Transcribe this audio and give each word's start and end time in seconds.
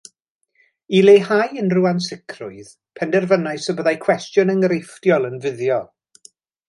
I 0.99 1.01
leihau 1.07 1.51
unrhyw 1.63 1.85
ansicrwydd, 1.91 2.71
penderfynais 3.01 3.71
y 3.75 3.77
byddai 3.83 3.95
cwestiwn 4.07 4.55
enghreifftiol 4.55 5.29
yn 5.31 5.39
fuddiol 5.45 5.87